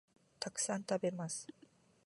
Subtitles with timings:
[0.39, 1.45] たくさん、食べます